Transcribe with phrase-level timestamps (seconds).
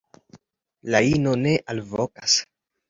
[0.95, 2.45] La ino ne alvokas.